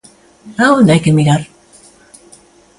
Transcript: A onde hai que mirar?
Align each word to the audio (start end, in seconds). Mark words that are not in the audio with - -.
A 0.63 0.65
onde 0.77 0.91
hai 0.91 1.01
que 1.05 1.15
mirar? 1.17 1.41